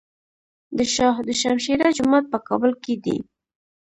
[0.77, 3.17] د شاه دوشمشیره جومات په کابل کې دی